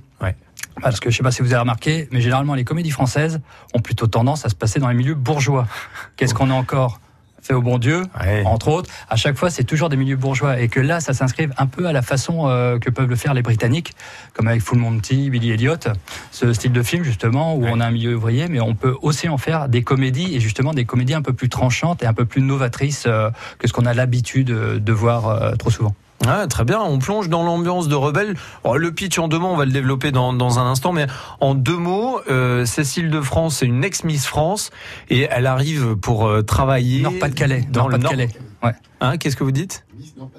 Parce 0.81 0.99
que 0.99 1.09
je 1.09 1.17
sais 1.17 1.23
pas 1.23 1.31
si 1.31 1.41
vous 1.41 1.53
avez 1.53 1.59
remarqué, 1.59 2.07
mais 2.11 2.21
généralement 2.21 2.53
les 2.53 2.65
comédies 2.65 2.91
françaises 2.91 3.39
ont 3.73 3.79
plutôt 3.79 4.07
tendance 4.07 4.45
à 4.45 4.49
se 4.49 4.55
passer 4.55 4.79
dans 4.79 4.89
les 4.89 4.95
milieux 4.95 5.15
bourgeois. 5.15 5.67
Qu'est-ce 6.17 6.33
qu'on 6.33 6.49
a 6.49 6.53
encore 6.53 6.99
fait 7.45 7.53
au 7.53 7.61
bon 7.61 7.77
Dieu, 7.77 8.01
entre 8.45 8.69
autres. 8.69 8.89
À 9.07 9.15
chaque 9.15 9.37
fois, 9.37 9.51
c'est 9.51 9.63
toujours 9.63 9.89
des 9.89 9.97
milieux 9.97 10.15
bourgeois. 10.15 10.59
Et 10.59 10.67
que 10.67 10.79
là, 10.79 10.99
ça 10.99 11.13
s'inscrive 11.13 11.53
un 11.57 11.67
peu 11.67 11.85
à 11.85 11.93
la 11.93 12.01
façon 12.01 12.47
euh, 12.47 12.79
que 12.79 12.89
peuvent 12.89 13.07
le 13.07 13.15
faire 13.15 13.33
les 13.33 13.43
Britanniques, 13.43 13.93
comme 14.33 14.47
avec 14.47 14.61
Full 14.61 14.79
Monty, 14.79 15.29
Billy 15.29 15.51
Elliot, 15.51 15.77
ce 16.31 16.53
style 16.53 16.71
de 16.71 16.81
film, 16.81 17.03
justement, 17.03 17.55
où 17.55 17.65
on 17.65 17.79
a 17.79 17.85
un 17.85 17.91
milieu 17.91 18.15
ouvrier, 18.15 18.47
mais 18.47 18.59
on 18.59 18.73
peut 18.73 18.95
aussi 19.01 19.29
en 19.29 19.37
faire 19.37 19.69
des 19.69 19.83
comédies, 19.83 20.35
et 20.35 20.39
justement 20.39 20.73
des 20.73 20.85
comédies 20.85 21.13
un 21.13 21.21
peu 21.21 21.33
plus 21.33 21.49
tranchantes 21.49 22.01
et 22.01 22.07
un 22.07 22.13
peu 22.13 22.25
plus 22.25 22.41
novatrices 22.41 23.05
euh, 23.05 23.29
que 23.59 23.67
ce 23.67 23.73
qu'on 23.73 23.85
a 23.85 23.93
l'habitude 23.93 24.47
de 24.47 24.93
voir 24.93 25.27
euh, 25.27 25.51
trop 25.55 25.69
souvent. 25.69 25.93
Ah, 26.27 26.47
très 26.47 26.63
bien, 26.63 26.79
on 26.79 26.97
plonge 26.97 27.29
dans 27.29 27.43
l'ambiance 27.43 27.87
de 27.87 27.95
Rebelle. 27.95 28.35
Oh, 28.63 28.77
le 28.77 28.91
pitch 28.91 29.19
en 29.19 29.27
deux 29.27 29.37
mots, 29.37 29.49
on 29.49 29.57
va 29.57 29.65
le 29.65 29.71
développer 29.71 30.11
dans, 30.11 30.33
dans 30.33 30.59
un 30.59 30.65
instant, 30.65 30.93
mais 30.93 31.07
en 31.39 31.55
deux 31.55 31.77
mots, 31.77 32.19
euh, 32.29 32.65
Cécile 32.65 33.09
de 33.09 33.21
France 33.21 33.61
est 33.61 33.65
une 33.65 33.83
ex-Miss 33.83 34.25
France 34.25 34.71
et 35.09 35.27
elle 35.29 35.45
arrive 35.45 35.95
pour 35.95 36.27
euh, 36.27 36.41
travailler... 36.41 37.01
Nord-Pas-de-Calais. 37.01 37.67
Dans 37.69 37.87
le 37.87 37.97
Nord. 37.97 38.13
Ouais. 38.63 38.71
Hein, 39.01 39.17
Qu'est-ce 39.17 39.35
que 39.35 39.43
vous 39.43 39.51
dites 39.51 39.85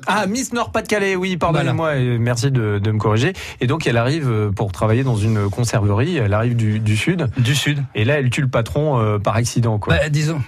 Ah, 0.06 0.26
Miss 0.26 0.52
Nord-Pas-de-Calais, 0.52 1.14
oui, 1.14 1.36
pardonnez-moi, 1.36 1.94
merci 2.18 2.50
de, 2.50 2.80
de, 2.82 2.90
me 2.90 2.98
corriger. 2.98 3.34
Et 3.60 3.66
donc, 3.66 3.86
elle 3.86 3.98
arrive 3.98 4.28
euh, 4.28 4.50
pour 4.50 4.72
travailler 4.72 5.04
dans 5.04 5.16
une 5.16 5.48
conserverie, 5.50 6.16
elle 6.16 6.34
arrive 6.34 6.56
du, 6.56 6.80
du 6.80 6.96
Sud. 6.96 7.28
Du 7.38 7.54
Sud. 7.54 7.84
Et 7.94 8.04
là, 8.04 8.18
elle 8.18 8.30
tue 8.30 8.40
le 8.40 8.48
patron 8.48 8.98
euh, 8.98 9.18
par 9.18 9.36
accident, 9.36 9.78
quoi. 9.78 9.94
Bah, 9.94 10.08
disons. 10.08 10.40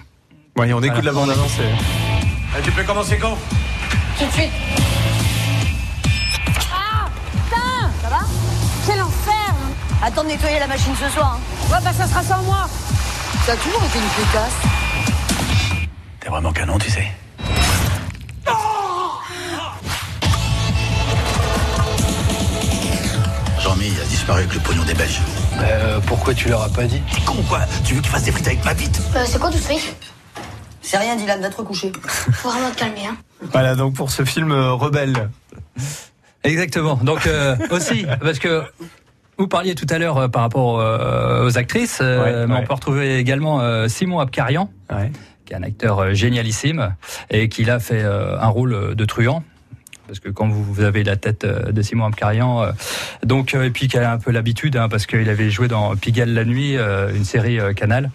Ouais, 0.56 0.72
on 0.72 0.82
écoute 0.82 1.04
la 1.04 1.12
bande-annonce. 1.12 1.58
Ah, 2.56 2.60
tu 2.64 2.72
peux 2.72 2.82
commencer 2.82 3.18
quand? 3.18 3.36
Tout 4.18 4.26
de 4.26 4.32
suite. 4.32 4.50
Attends 10.08 10.22
de 10.24 10.28
nettoyer 10.28 10.58
la 10.58 10.66
machine 10.66 10.94
ce 10.98 11.06
soir. 11.10 11.38
Hein. 11.38 11.70
Ouais, 11.70 11.78
bah 11.84 11.92
ça 11.92 12.06
sera 12.06 12.22
sans 12.22 12.42
moi. 12.44 12.66
Ça 13.44 13.52
a 13.52 13.56
toujours 13.56 13.82
été 13.84 13.98
une 13.98 14.24
pétasse. 14.24 14.52
T'es 16.18 16.30
vraiment 16.30 16.50
canon, 16.50 16.78
tu 16.78 16.90
sais. 16.90 17.12
Jean-Mi 23.60 23.88
a 24.00 24.04
disparu 24.08 24.40
avec 24.40 24.54
le 24.54 24.60
pognon 24.60 24.84
des 24.84 24.94
Belges. 24.94 25.20
Euh, 25.60 26.00
pourquoi 26.06 26.34
tu 26.34 26.48
leur 26.48 26.62
as 26.62 26.68
pas 26.68 26.84
dit? 26.84 27.02
T'es 27.12 27.20
con 27.22 27.34
quoi 27.48 27.60
Tu 27.84 27.94
veux 27.94 28.00
qu'il 28.00 28.10
fasse 28.10 28.22
des 28.22 28.32
frites 28.32 28.46
avec 28.46 28.64
ma 28.64 28.74
bite? 28.74 29.00
Euh, 29.16 29.24
C'est 29.26 29.38
quoi 29.38 29.50
tout 29.50 29.58
ce 29.58 29.64
fric? 29.64 29.94
C'est 30.80 30.96
rien, 30.96 31.16
Dylan, 31.16 31.40
va 31.40 31.50
te 31.50 31.56
recoucher. 31.56 31.92
Faut 32.06 32.48
vraiment 32.50 32.70
te 32.70 32.76
calmer, 32.76 33.06
hein. 33.06 33.16
Voilà 33.52 33.74
donc 33.74 33.94
pour 33.94 34.10
ce 34.10 34.24
film 34.24 34.52
euh, 34.52 34.72
Rebelle. 34.72 35.28
Exactement. 36.44 36.94
Donc 37.02 37.26
euh, 37.26 37.56
aussi, 37.70 38.06
parce 38.22 38.38
que 38.38 38.62
vous 39.38 39.48
parliez 39.48 39.74
tout 39.74 39.86
à 39.88 39.98
l'heure 39.98 40.18
euh, 40.18 40.28
par 40.28 40.42
rapport 40.42 40.80
euh, 40.80 41.46
aux 41.46 41.58
actrices, 41.58 42.00
euh, 42.02 42.46
mais 42.48 42.56
on 42.56 42.62
peut 42.64 42.74
retrouver 42.74 43.18
également 43.18 43.88
Simon 43.88 44.18
Abkarian, 44.18 44.70
qui 45.44 45.52
est 45.52 45.56
un 45.56 45.62
acteur 45.62 46.14
génialissime 46.14 46.94
et 47.30 47.48
qui 47.48 47.68
a 47.70 47.78
fait 47.78 48.02
un 48.02 48.48
rôle 48.48 48.94
de 48.94 49.04
truand 49.04 49.42
parce 50.08 50.20
que 50.20 50.30
quand 50.30 50.48
vous, 50.48 50.80
avez 50.80 51.04
la 51.04 51.16
tête 51.16 51.44
euh, 51.44 51.70
de 51.70 51.82
Simon 51.82 52.06
Amcarian, 52.06 52.62
euh, 52.62 52.72
donc 53.24 53.54
euh, 53.54 53.64
et 53.64 53.70
puis 53.70 53.86
qui 53.86 53.98
a 53.98 54.10
un 54.10 54.18
peu 54.18 54.32
l'habitude, 54.32 54.76
hein, 54.76 54.88
parce 54.88 55.06
qu'il 55.06 55.28
avait 55.28 55.50
joué 55.50 55.68
dans 55.68 55.94
Pigalle 55.94 56.32
la 56.32 56.44
nuit, 56.44 56.76
une 56.76 57.24
série 57.24 57.58
Canal, 57.76 58.10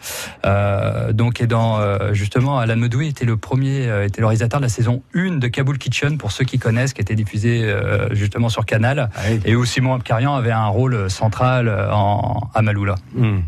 donc 1.11 1.39
et 1.41 1.47
dans 1.47 1.79
justement 2.13 2.57
Alan 2.57 2.75
Medoui 2.75 3.09
était 3.09 3.25
le 3.25 3.37
premier, 3.37 3.83
était 4.05 4.21
le 4.21 4.27
réalisateur 4.27 4.59
de 4.59 4.65
la 4.65 4.69
saison 4.69 5.03
1 5.13 5.37
de 5.37 5.47
Kabul 5.47 5.77
Kitchen 5.77 6.17
pour 6.17 6.31
ceux 6.31 6.45
qui 6.45 6.57
connaissent, 6.57 6.93
qui 6.93 7.01
était 7.01 7.15
diffusé 7.15 7.71
justement 8.11 8.49
sur 8.49 8.65
Canal, 8.65 9.09
ah 9.15 9.21
et 9.45 9.55
où 9.55 9.65
Simon 9.65 9.93
Amcarian 9.93 10.33
avait 10.33 10.51
un 10.51 10.67
rôle 10.67 11.09
central 11.09 11.69
en 11.91 12.49
à 12.53 12.61
Maloula. 12.61 12.95
Hmm. 13.13 13.41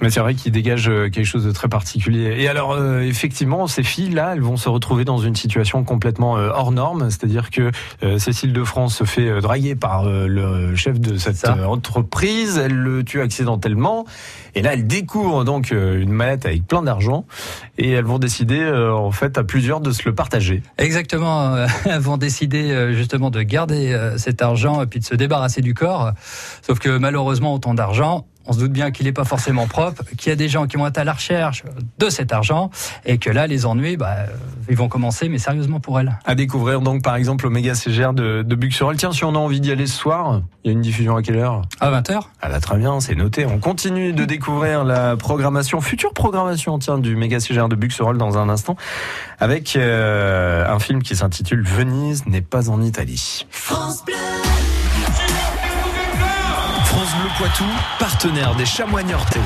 Mais 0.00 0.10
c'est 0.10 0.20
vrai 0.20 0.34
qu'il 0.34 0.52
dégage 0.52 0.88
euh, 0.88 1.10
quelque 1.10 1.26
chose 1.26 1.44
de 1.44 1.50
très 1.50 1.68
particulier. 1.68 2.36
Et 2.38 2.48
alors, 2.48 2.72
euh, 2.72 3.00
effectivement, 3.00 3.66
ces 3.66 3.82
filles-là, 3.82 4.34
elles 4.34 4.40
vont 4.40 4.56
se 4.56 4.68
retrouver 4.68 5.04
dans 5.04 5.18
une 5.18 5.34
situation 5.34 5.82
complètement 5.82 6.38
euh, 6.38 6.50
hors 6.54 6.70
norme. 6.70 7.10
C'est-à-dire 7.10 7.50
que 7.50 7.70
Cécile 8.18 8.52
de 8.52 8.62
France 8.64 8.96
se 8.96 9.04
fait 9.04 9.40
draguer 9.40 9.74
par 9.74 10.04
le 10.04 10.74
chef 10.76 11.00
de 11.00 11.16
cette 11.16 11.46
entreprise. 11.48 12.58
Elle 12.58 12.74
le 12.74 13.02
tue 13.04 13.20
accidentellement. 13.20 14.04
Et 14.54 14.62
là, 14.62 14.74
elle 14.74 14.86
découvre 14.86 15.44
donc 15.44 15.70
une 15.70 16.10
mallette 16.10 16.46
avec 16.46 16.66
plein 16.66 16.82
d'argent. 16.82 17.26
Et 17.76 17.90
elles 17.90 18.04
vont 18.04 18.18
décider, 18.18 18.66
en 18.66 19.10
fait, 19.10 19.38
à 19.38 19.44
plusieurs 19.44 19.80
de 19.80 19.90
se 19.90 20.02
le 20.04 20.14
partager. 20.14 20.62
Exactement. 20.78 21.56
Elles 21.84 22.00
vont 22.00 22.16
décider 22.16 22.92
justement 22.94 23.30
de 23.30 23.42
garder 23.42 23.96
cet 24.16 24.42
argent 24.42 24.82
et 24.82 24.86
puis 24.86 25.00
de 25.00 25.04
se 25.04 25.14
débarrasser 25.14 25.60
du 25.60 25.74
corps. 25.74 26.12
Sauf 26.62 26.78
que 26.78 26.98
malheureusement, 26.98 27.54
autant 27.54 27.74
d'argent, 27.74 28.26
on 28.48 28.52
se 28.52 28.58
doute 28.58 28.72
bien 28.72 28.90
qu'il 28.90 29.06
n'est 29.06 29.12
pas 29.12 29.24
forcément 29.24 29.66
propre, 29.66 30.02
qu'il 30.16 30.30
y 30.30 30.32
a 30.32 30.36
des 30.36 30.48
gens 30.48 30.66
qui 30.66 30.76
vont 30.76 30.86
être 30.86 30.98
à 30.98 31.04
la 31.04 31.12
recherche 31.12 31.62
de 31.98 32.08
cet 32.08 32.32
argent 32.32 32.70
et 33.04 33.18
que 33.18 33.30
là, 33.30 33.46
les 33.46 33.66
ennuis, 33.66 33.96
bah, 33.96 34.16
ils 34.68 34.76
vont 34.76 34.88
commencer, 34.88 35.28
mais 35.28 35.38
sérieusement 35.38 35.80
pour 35.80 36.00
elles. 36.00 36.18
À 36.24 36.34
découvrir 36.34 36.80
donc 36.80 37.02
par 37.02 37.16
exemple 37.16 37.46
au 37.46 37.50
méga 37.50 37.74
CGR 37.74 38.12
de, 38.14 38.42
de 38.42 38.54
Buxerolles. 38.54 38.96
Tiens, 38.96 39.12
si 39.12 39.24
on 39.24 39.34
a 39.34 39.38
envie 39.38 39.60
d'y 39.60 39.70
aller 39.70 39.86
ce 39.86 39.96
soir, 39.96 40.40
il 40.64 40.68
y 40.68 40.70
a 40.70 40.72
une 40.72 40.80
diffusion 40.80 41.16
à 41.16 41.22
quelle 41.22 41.36
heure? 41.36 41.62
À 41.80 41.90
20h. 41.90 42.20
Ah 42.40 42.48
bah 42.48 42.60
très 42.60 42.78
bien, 42.78 43.00
c'est 43.00 43.14
noté. 43.14 43.46
On 43.46 43.58
continue 43.58 44.12
de 44.12 44.24
découvrir 44.24 44.84
la 44.84 45.16
programmation, 45.16 45.80
future 45.80 46.12
programmation 46.12 46.78
tiens, 46.78 46.98
du 46.98 47.16
méga 47.16 47.40
CGR 47.40 47.68
de 47.68 47.76
Buxerolles 47.76 48.18
dans 48.18 48.38
un 48.38 48.48
instant 48.48 48.76
avec 49.38 49.76
euh, 49.76 50.66
un 50.68 50.78
film 50.78 51.02
qui 51.02 51.16
s'intitule 51.16 51.62
Venise 51.62 52.26
n'est 52.26 52.40
pas 52.40 52.70
en 52.70 52.82
Italie. 52.82 53.46
France 53.50 54.04
Bleu 54.04 54.14
Poitou, 57.38 57.64
partenaire 58.00 58.56
des 58.56 58.66
Chamois 58.66 59.04
Niortais. 59.04 59.38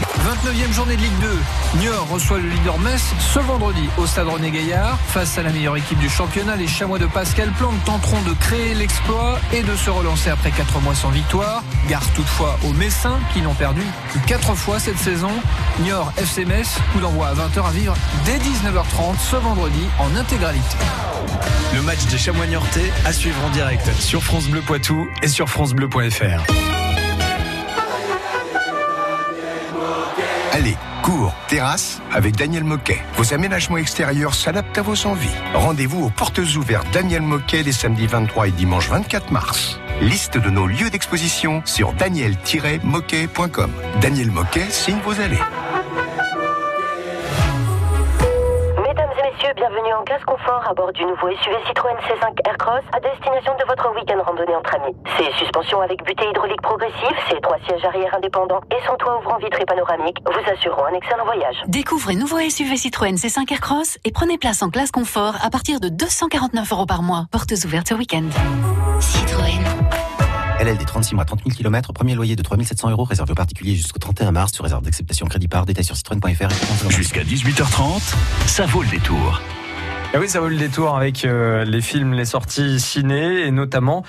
29e 0.47 0.73
journée 0.73 0.97
de 0.97 1.03
Ligue 1.03 1.19
2. 1.21 1.81
Niort 1.81 2.09
reçoit 2.09 2.39
le 2.39 2.49
leader 2.49 2.79
Metz 2.79 3.03
ce 3.21 3.39
vendredi 3.39 3.87
au 3.99 4.07
stade 4.07 4.29
René 4.29 4.51
Gaillard. 4.51 4.99
Face 5.09 5.37
à 5.37 5.43
la 5.43 5.51
meilleure 5.51 5.77
équipe 5.77 5.99
du 5.99 6.09
championnat, 6.09 6.57
les 6.57 6.67
Chamois 6.67 6.99
de 6.99 7.05
Pascal 7.05 7.51
Plante 7.51 7.75
tenteront 7.85 8.23
de 8.23 8.33
créer 8.33 8.73
l'exploit 8.73 9.39
et 9.53 9.63
de 9.63 9.77
se 9.77 9.91
relancer 9.91 10.31
après 10.31 10.53
4 10.53 10.81
mois 10.81 10.95
sans 10.95 11.11
victoire. 11.11 11.63
Gare 11.87 12.07
toutefois 12.15 12.59
aux 12.65 12.73
Messins 12.73 13.21
qui 13.35 13.43
n'ont 13.43 13.53
perdu 13.53 13.83
que 14.15 14.27
4 14.27 14.55
fois 14.55 14.79
cette 14.79 14.99
saison. 14.99 15.33
Niort 15.81 16.15
FC 16.17 16.47
Metz, 16.47 16.79
coup 16.95 17.01
d'envoi 17.01 17.27
à 17.27 17.35
20h 17.35 17.69
à 17.69 17.73
vivre 17.73 17.95
dès 18.25 18.39
19h30 18.39 19.19
ce 19.21 19.37
vendredi 19.37 19.87
en 19.99 20.17
intégralité. 20.17 20.79
Le 21.75 21.83
match 21.83 22.07
des 22.07 22.17
Chamois 22.17 22.47
Niortais 22.47 22.91
à 23.05 23.13
suivre 23.13 23.45
en 23.45 23.51
direct 23.51 23.87
sur 23.99 24.23
France 24.23 24.49
Bleu 24.49 24.63
Poitou 24.63 25.09
et 25.23 25.29
sur 25.29 25.51
francebleu.fr. 25.51 26.82
terrasse 31.49 32.01
avec 32.13 32.37
Daniel 32.37 32.65
Moquet. 32.65 32.99
Vos 33.17 33.35
aménagements 33.35 33.77
extérieurs 33.77 34.35
s'adaptent 34.35 34.79
à 34.79 34.83
vos 34.83 35.07
envies. 35.07 35.29
Rendez-vous 35.55 36.05
aux 36.05 36.11
portes 36.11 36.39
ouvertes 36.57 36.87
Daniel 36.93 37.23
Moquet 37.23 37.63
les 37.63 37.73
samedis 37.73 38.07
23 38.07 38.49
et 38.49 38.53
dimanche 38.53 38.89
24 38.89 39.31
mars. 39.31 39.79
Liste 40.01 40.39
de 40.39 40.51
nos 40.51 40.67
lieux 40.67 40.91
d'exposition 40.91 41.63
sur 41.65 41.93
daniel-moquet.com. 41.93 43.71
Daniel 44.01 44.31
Moquet 44.31 44.71
signe 44.71 44.99
vos 45.05 45.21
allées. 45.21 45.39
Bienvenue 49.51 49.93
en 49.93 50.05
classe 50.05 50.23
confort 50.25 50.63
à 50.69 50.73
bord 50.73 50.93
du 50.93 51.05
nouveau 51.05 51.29
SUV 51.29 51.57
Citroën 51.67 51.97
C5 52.07 52.49
Aircross 52.49 52.85
à 52.93 53.01
destination 53.01 53.53
de 53.59 53.67
votre 53.67 53.93
week-end 53.97 54.23
randonnée 54.25 54.55
entre 54.55 54.77
amis. 54.77 54.95
Ses 55.19 55.33
suspensions 55.37 55.81
avec 55.81 56.03
butée 56.05 56.29
hydraulique 56.31 56.63
progressive, 56.63 57.17
ses 57.29 57.41
trois 57.41 57.59
sièges 57.67 57.85
arrière 57.85 58.15
indépendants 58.15 58.61
et 58.71 58.81
son 58.87 58.95
toit 58.97 59.19
ouvrant 59.19 59.39
vitré 59.39 59.65
panoramique 59.65 60.19
vous 60.25 60.53
assureront 60.53 60.85
un 60.85 60.95
excellent 60.95 61.25
voyage. 61.25 61.57
Découvrez 61.67 62.15
nouveau 62.15 62.39
SUV 62.39 62.77
Citroën 62.77 63.17
C5 63.17 63.53
Aircross 63.53 63.99
et 64.05 64.13
prenez 64.13 64.39
place 64.39 64.63
en 64.63 64.71
classe 64.71 64.93
confort 64.93 65.35
à 65.43 65.51
partir 65.51 65.81
de 65.81 65.89
249 65.89 66.73
euros 66.73 66.87
par 66.87 67.03
mois. 67.03 67.27
Portes 67.33 67.53
ouvertes 67.65 67.89
ce 67.89 67.95
week-end. 67.95 68.29
Citroën. 69.01 69.82
LLD 70.63 70.87
36 70.87 71.17
mois, 71.17 71.25
30 71.25 71.41
000 71.45 71.57
km, 71.57 71.93
premier 71.93 72.15
loyer 72.15 72.37
de 72.37 72.43
3700 72.43 72.91
euros 72.91 73.03
réservé 73.03 73.33
aux 73.33 73.35
particuliers 73.35 73.75
jusqu'au 73.75 73.99
31 73.99 74.31
mars 74.31 74.53
sur 74.53 74.63
réserve 74.63 74.83
d'acceptation 74.85 75.27
crédit 75.27 75.49
par 75.49 75.67
détail 75.67 75.85
sur 75.85 75.97
citroën.fr. 75.97 76.91
Jusqu'à 76.91 77.25
18h30, 77.25 78.15
ça 78.47 78.67
vaut 78.67 78.83
le 78.83 78.89
détour. 78.89 79.41
Et 80.15 80.19
oui, 80.19 80.29
ça 80.29 80.41
vaut 80.41 80.49
le 80.49 80.57
détour 80.57 80.95
avec 80.95 81.25
euh, 81.25 81.65
les 81.65 81.81
films, 81.81 82.13
les 82.13 82.27
sorties 82.27 82.79
ciné 82.79 83.47
et 83.47 83.51
notamment, 83.51 84.05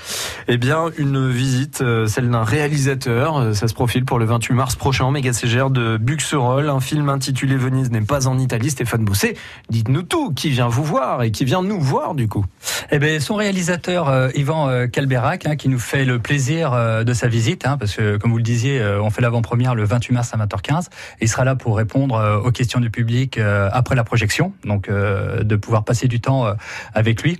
eh 0.49 0.57
bien, 0.57 0.87
une 0.97 1.29
visite, 1.29 1.79
euh, 1.79 2.07
celle 2.07 2.29
d'un 2.29 2.43
réalisateur. 2.43 3.37
Euh, 3.37 3.53
ça 3.53 3.69
se 3.69 3.73
profile 3.73 4.03
pour 4.03 4.19
le 4.19 4.25
28 4.25 4.53
mars 4.53 4.75
prochain, 4.75 5.09
méga 5.11 5.31
CGR 5.31 5.69
de 5.69 5.95
Buxerolles, 5.95 6.67
un 6.67 6.81
film 6.81 7.07
intitulé 7.07 7.55
Venise 7.55 7.89
n'est 7.89 8.01
pas 8.01 8.27
en 8.27 8.37
Italie. 8.37 8.69
Stéphane 8.69 9.05
Bossé, 9.05 9.37
dites-nous 9.69 10.01
tout. 10.01 10.33
Qui 10.33 10.49
vient 10.49 10.67
vous 10.67 10.83
voir 10.83 11.23
et 11.23 11.31
qui 11.31 11.45
vient 11.45 11.63
nous 11.63 11.79
voir 11.79 12.15
du 12.15 12.27
coup? 12.27 12.45
Eh 12.91 12.99
bien, 12.99 13.21
son 13.21 13.35
réalisateur 13.35 14.31
Yvan 14.35 14.87
Calberac, 14.91 15.45
hein, 15.45 15.55
qui 15.55 15.69
nous 15.69 15.79
fait 15.79 16.03
le 16.03 16.19
plaisir 16.19 16.71
de 17.05 17.13
sa 17.13 17.27
visite, 17.29 17.65
hein, 17.65 17.77
parce 17.77 17.95
que 17.95 18.17
comme 18.17 18.31
vous 18.31 18.37
le 18.37 18.43
disiez, 18.43 18.83
on 19.01 19.09
fait 19.09 19.21
l'avant-première 19.21 19.73
le 19.73 19.85
28 19.85 20.13
mars 20.13 20.33
à 20.33 20.37
20h15. 20.37 20.87
Il 21.21 21.29
sera 21.29 21.45
là 21.45 21.55
pour 21.55 21.77
répondre 21.77 22.41
aux 22.43 22.51
questions 22.51 22.81
du 22.81 22.89
public 22.89 23.39
après 23.71 23.95
la 23.95 24.03
projection, 24.03 24.51
donc 24.65 24.89
de 24.89 25.55
pouvoir 25.55 25.85
passer 25.85 25.92
du 26.07 26.19
temps 26.21 26.45
euh, 26.45 26.53
avec 26.93 27.23
lui. 27.23 27.39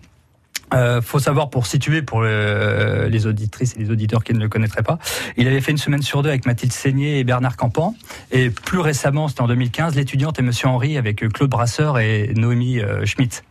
Euh, 0.74 1.02
faut 1.02 1.20
savoir 1.20 1.50
pour 1.52 1.68
situer 1.68 2.02
pour 2.02 2.22
le- 2.22 3.08
les 3.08 3.28
auditrices 3.28 3.76
et 3.76 3.80
les 3.80 3.92
auditeurs 3.92 4.24
qui 4.24 4.34
ne 4.34 4.40
le 4.40 4.50
connaîtraient 4.50 4.82
pas, 4.82 4.98
il 5.38 5.48
avait 5.48 5.62
fait 5.62 5.72
une 5.72 5.78
semaine 5.78 6.02
sur 6.02 6.24
deux 6.24 6.30
avec 6.30 6.48
Mathilde 6.48 6.72
Seigné 6.74 7.20
et 7.20 7.24
Bernard 7.24 7.58
Campan, 7.58 7.94
et 8.32 8.50
plus 8.50 8.80
récemment, 8.80 9.28
c'était 9.28 9.42
en 9.42 9.48
2015, 9.48 9.94
l'étudiante 9.96 10.40
et 10.40 10.42
Monsieur 10.42 10.70
Henri 10.70 10.98
avec 10.98 11.28
Claude 11.32 11.50
Brasseur 11.50 12.00
et 12.00 12.34
Noémie 12.36 12.80
euh, 12.80 13.06
Schmitt. 13.06 13.44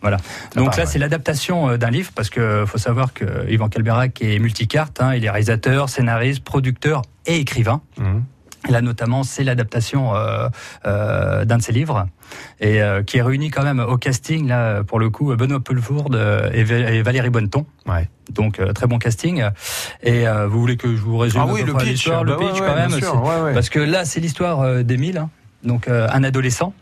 Voilà. 0.00 0.18
Donc 0.54 0.66
part, 0.66 0.76
là, 0.76 0.84
ouais. 0.84 0.90
c'est 0.90 0.98
l'adaptation 1.00 1.70
euh, 1.70 1.76
d'un 1.76 1.90
livre 1.90 2.12
parce 2.14 2.30
que 2.30 2.64
faut 2.66 2.78
savoir 2.78 3.12
que 3.12 3.24
Yvan 3.50 3.68
Calberac 3.68 4.22
est 4.22 4.38
multicarte. 4.38 5.00
Hein, 5.00 5.14
il 5.16 5.24
est 5.24 5.30
réalisateur, 5.30 5.88
scénariste, 5.88 6.44
producteur 6.44 7.02
et 7.26 7.38
écrivain. 7.38 7.80
Et 7.98 8.02
Là, 8.68 8.80
notamment, 8.80 9.22
c'est 9.22 9.44
l'adaptation 9.44 10.14
euh, 10.14 10.48
euh, 10.86 11.44
d'un 11.44 11.58
de 11.58 11.62
ses 11.62 11.72
livres 11.72 12.06
et 12.60 12.82
euh, 12.82 13.02
qui 13.02 13.18
est 13.18 13.22
réuni 13.22 13.50
quand 13.50 13.62
même 13.62 13.78
au 13.80 13.96
casting 13.96 14.48
là 14.48 14.82
pour 14.82 14.98
le 14.98 15.08
coup 15.10 15.34
Benoît 15.36 15.60
Pelvourde 15.60 16.16
euh, 16.16 16.50
et, 16.52 16.64
Val- 16.64 16.92
et 16.94 17.02
Valérie 17.02 17.30
Bonneton. 17.30 17.66
Ouais. 17.86 18.08
Donc 18.32 18.58
euh, 18.58 18.72
très 18.72 18.86
bon 18.86 18.98
casting. 18.98 19.44
Et 20.02 20.26
euh, 20.26 20.46
vous 20.48 20.58
voulez 20.60 20.76
que 20.76 20.88
je 20.96 21.00
vous 21.00 21.16
résume 21.18 21.42
Ah 21.44 21.48
oui, 21.48 21.62
le 21.64 21.74
pitch, 21.74 21.84
l'histoire, 21.88 22.24
bah 22.24 22.32
le 22.32 22.38
pitch 22.38 22.60
ouais, 22.60 22.66
quand 22.66 22.74
même, 22.74 22.90
sûr, 22.90 23.22
parce 23.54 23.68
que 23.68 23.78
là, 23.78 24.04
c'est 24.04 24.18
l'histoire 24.20 24.82
d'Émile, 24.82 25.18
hein. 25.18 25.30
donc 25.62 25.86
euh, 25.88 26.08
un 26.10 26.24
adolescent 26.24 26.72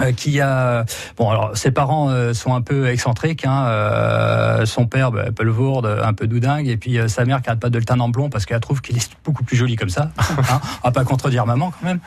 euh, 0.00 0.12
qui 0.12 0.40
a 0.40 0.84
bon 1.16 1.30
alors 1.30 1.56
ses 1.56 1.70
parents 1.70 2.10
euh, 2.10 2.34
sont 2.34 2.54
un 2.54 2.62
peu 2.62 2.88
excentriques 2.88 3.44
hein, 3.46 3.64
euh, 3.66 4.66
son 4.66 4.86
père 4.86 5.12
bah, 5.12 5.26
Pelvourde 5.34 5.86
un 6.02 6.12
peu 6.12 6.26
doudingue 6.26 6.68
et 6.68 6.76
puis 6.76 6.98
euh, 6.98 7.08
sa 7.08 7.24
mère 7.24 7.42
qui 7.42 7.48
arrête 7.48 7.60
pas 7.60 7.70
de 7.70 7.78
le 7.78 7.84
teindre 7.84 8.04
en 8.04 8.08
blond 8.08 8.30
parce 8.30 8.46
qu'elle 8.46 8.60
trouve 8.60 8.80
qu'il 8.80 8.96
est 8.96 9.10
beaucoup 9.24 9.44
plus 9.44 9.56
joli 9.56 9.76
comme 9.76 9.90
ça 9.90 10.10
hein, 10.18 10.60
on 10.82 10.88
va 10.88 10.92
pas 10.92 11.04
contredire 11.04 11.46
maman 11.46 11.70
quand 11.70 11.86
même. 11.86 12.00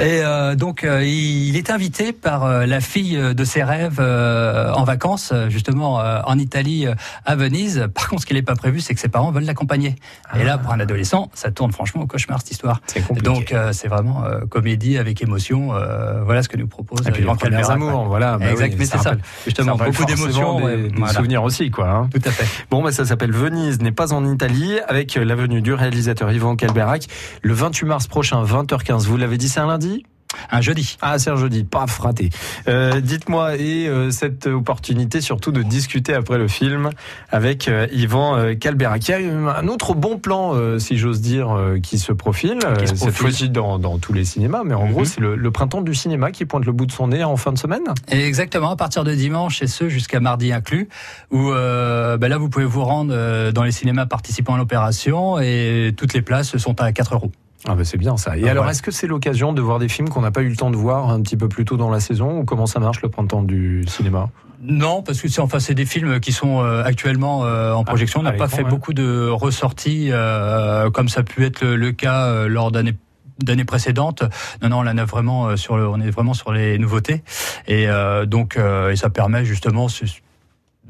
Et 0.00 0.20
euh, 0.22 0.54
donc 0.54 0.84
euh, 0.84 1.04
il, 1.04 1.56
est 1.56 1.70
invité 1.70 2.12
par 2.12 2.44
euh, 2.44 2.66
la 2.66 2.80
fille 2.80 3.16
de 3.16 3.44
ses 3.44 3.62
rêves 3.62 3.98
euh, 3.98 4.72
en 4.72 4.84
vacances 4.84 5.30
euh, 5.32 5.48
justement 5.48 6.00
euh, 6.00 6.20
en 6.24 6.38
Italie 6.38 6.86
euh, 6.86 6.94
à 7.24 7.36
Venise. 7.36 7.88
Par 7.94 8.08
contre 8.08 8.22
ce 8.22 8.26
qui 8.26 8.34
n'est 8.34 8.42
pas 8.42 8.54
prévu 8.54 8.80
c'est 8.80 8.94
que 8.94 9.00
ses 9.00 9.08
parents 9.08 9.30
veulent 9.30 9.44
l'accompagner. 9.44 9.96
Et 10.38 10.44
là 10.44 10.58
pour 10.58 10.72
un 10.72 10.80
adolescent 10.80 11.30
ça 11.34 11.50
tourne 11.50 11.72
franchement 11.72 12.02
au 12.02 12.06
cauchemar 12.06 12.40
cette 12.40 12.52
histoire. 12.52 12.80
Donc 13.22 13.52
euh, 13.52 13.72
c'est 13.72 13.88
vraiment 13.88 14.24
euh, 14.24 14.40
comédie 14.46 14.98
avec 14.98 15.22
émotion 15.22 15.74
euh, 15.74 16.22
voilà 16.24 16.42
ce 16.42 16.48
que 16.48 16.56
nous 16.56 16.66
propose 16.66 17.06
Calberac, 17.36 17.70
amours, 17.70 18.02
ouais. 18.02 18.06
voilà. 18.08 18.38
bah 18.38 18.50
exact 18.50 18.72
oui, 18.72 18.76
mais 18.78 18.84
c'est 18.84 18.98
ça 18.98 19.14
justement 19.44 19.76
ça 19.78 19.84
beaucoup 19.84 20.04
d'émotions 20.04 20.66
des, 20.66 20.76
des 20.88 20.94
voilà. 20.96 21.12
souvenirs 21.14 21.42
aussi, 21.42 21.70
quoi. 21.70 21.88
hein. 21.90 22.08
Tout 22.12 22.20
à 22.24 22.30
fait. 22.30 22.46
Bon, 22.70 22.82
bah, 22.82 22.92
ça 22.92 23.04
s'appelle 23.04 23.32
Venise 23.32 23.80
n'est 23.80 23.92
pas 23.92 24.12
en 24.12 24.24
Italie, 24.30 24.78
avec 24.88 25.14
la 25.14 25.34
venue 25.34 25.62
du 25.62 25.72
réalisateur 25.72 26.30
Yvan 26.32 26.56
Calberac 26.56 27.06
le 27.42 27.52
28 27.54 27.86
mars 27.86 28.06
prochain, 28.06 28.42
20h15. 28.44 29.04
Vous 29.06 29.16
l'avez 29.16 29.38
dit, 29.38 29.48
c'est 29.48 29.60
un 29.60 29.66
lundi? 29.66 30.04
Un 30.50 30.60
jeudi. 30.60 30.96
Ah, 31.00 31.18
c'est 31.18 31.30
un 31.30 31.36
jeudi, 31.36 31.64
pas 31.64 31.86
fraté. 31.86 32.30
Euh, 32.68 33.00
Dites-moi, 33.00 33.56
et 33.56 33.86
euh, 33.88 34.10
cette 34.10 34.46
opportunité 34.46 35.20
surtout 35.20 35.52
de 35.52 35.62
discuter 35.62 36.14
après 36.14 36.38
le 36.38 36.48
film 36.48 36.90
avec 37.30 37.68
euh, 37.68 37.86
Yvan 37.92 38.36
euh, 38.36 38.54
Calberac. 38.54 39.08
Il 39.08 39.26
y 39.26 39.30
a 39.30 39.56
un 39.58 39.68
autre 39.68 39.94
bon 39.94 40.18
plan, 40.18 40.54
euh, 40.54 40.78
si 40.78 40.96
j'ose 40.98 41.20
dire, 41.20 41.56
qui 41.82 41.98
se 41.98 42.12
profile, 42.12 42.58
Qui 42.78 42.88
se 42.88 42.96
cette 42.96 43.14
fois-ci 43.14 43.48
dans, 43.50 43.78
dans 43.78 43.98
tous 43.98 44.12
les 44.12 44.24
cinémas, 44.24 44.62
mais 44.64 44.74
en 44.74 44.88
gros, 44.88 45.04
c'est 45.04 45.20
le, 45.20 45.36
le 45.36 45.50
printemps 45.50 45.82
du 45.82 45.94
cinéma 45.94 46.30
qui 46.30 46.44
pointe 46.44 46.64
le 46.64 46.72
bout 46.72 46.86
de 46.86 46.92
son 46.92 47.08
nez 47.08 47.24
en 47.24 47.36
fin 47.36 47.52
de 47.52 47.58
semaine. 47.58 47.82
Et 48.10 48.26
Exactement, 48.26 48.70
à 48.70 48.76
partir 48.76 49.04
de 49.04 49.14
dimanche 49.14 49.62
et 49.62 49.66
ce 49.66 49.88
jusqu'à 49.88 50.20
mardi 50.20 50.52
inclus, 50.52 50.88
où 51.30 51.50
ben 51.50 52.28
là 52.28 52.38
vous 52.38 52.48
pouvez 52.48 52.64
vous 52.64 52.84
rendre 52.84 53.50
dans 53.50 53.62
les 53.62 53.72
cinémas 53.72 54.06
participant 54.06 54.54
à 54.54 54.58
l'opération 54.58 55.38
et 55.38 55.92
toutes 55.96 56.14
les 56.14 56.22
places 56.22 56.56
sont 56.56 56.80
à 56.80 56.92
4 56.92 57.14
euros. 57.14 57.32
Ah 57.66 57.74
bah 57.74 57.84
c'est 57.84 57.98
bien 57.98 58.16
ça. 58.16 58.36
Et 58.38 58.48
Ah, 58.48 58.52
alors, 58.52 58.68
est-ce 58.68 58.82
que 58.82 58.90
c'est 58.90 59.06
l'occasion 59.06 59.52
de 59.52 59.60
voir 59.60 59.78
des 59.78 59.88
films 59.88 60.08
qu'on 60.08 60.22
n'a 60.22 60.30
pas 60.30 60.42
eu 60.42 60.48
le 60.48 60.56
temps 60.56 60.70
de 60.70 60.76
voir 60.76 61.10
un 61.10 61.20
petit 61.20 61.36
peu 61.36 61.48
plus 61.48 61.64
tôt 61.64 61.76
dans 61.76 61.90
la 61.90 62.00
saison 62.00 62.38
ou 62.40 62.44
comment 62.44 62.66
ça 62.66 62.80
marche 62.80 63.02
le 63.02 63.08
printemps 63.08 63.42
du 63.42 63.84
cinéma? 63.86 64.30
Non, 64.62 65.02
parce 65.02 65.20
que 65.20 65.28
c'est 65.28 65.40
enfin 65.40 65.58
c'est 65.58 65.74
des 65.74 65.86
films 65.86 66.20
qui 66.20 66.32
sont 66.32 66.62
euh, 66.62 66.82
actuellement 66.84 67.44
euh, 67.44 67.72
en 67.72 67.84
projection. 67.84 68.20
On 68.20 68.26
à 68.26 68.32
n'a 68.32 68.36
pas 68.36 68.48
fait 68.48 68.62
ouais. 68.62 68.68
beaucoup 68.68 68.92
de 68.92 69.28
ressorties 69.28 70.08
euh, 70.10 70.90
comme 70.90 71.08
ça 71.08 71.20
a 71.20 71.22
pu 71.22 71.44
être 71.44 71.62
le, 71.62 71.76
le 71.76 71.92
cas 71.92 72.46
lors 72.46 72.70
d'années 72.70 72.96
d'années 73.38 73.64
précédentes. 73.64 74.22
Non, 74.62 74.68
non, 74.68 74.76
on 74.80 74.86
en 74.86 74.98
a 74.98 75.04
vraiment 75.06 75.56
sur 75.56 75.78
le, 75.78 75.88
on 75.88 75.98
est 75.98 76.10
vraiment 76.10 76.34
sur 76.34 76.52
les 76.52 76.78
nouveautés 76.78 77.22
et 77.66 77.86
donc 78.26 78.58
et 78.58 78.96
ça 78.96 79.08
permet 79.08 79.46
justement 79.46 79.86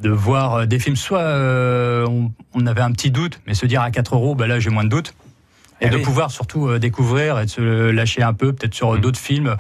de 0.02 0.10
voir 0.10 0.66
des 0.66 0.80
films. 0.80 0.96
Soit 0.96 1.22
on, 2.08 2.32
on 2.54 2.66
avait 2.66 2.80
un 2.80 2.90
petit 2.90 3.12
doute, 3.12 3.40
mais 3.46 3.54
se 3.54 3.66
dire 3.66 3.82
à 3.82 3.92
4 3.92 4.16
euros, 4.16 4.34
bah 4.34 4.48
là 4.48 4.58
j'ai 4.58 4.70
moins 4.70 4.82
de 4.82 4.88
doute. 4.88 5.14
Et 5.80 5.86
Eh 5.86 5.90
de 5.90 5.96
oui. 5.96 6.02
pouvoir 6.02 6.30
surtout 6.30 6.68
euh, 6.68 6.78
découvrir 6.78 7.38
et 7.38 7.46
de 7.46 7.50
se 7.50 7.90
lâcher 7.90 8.22
un 8.22 8.34
peu, 8.34 8.52
peut-être 8.52 8.74
sur 8.74 8.94
euh, 8.94 8.98
d'autres 8.98 9.18
films 9.18 9.56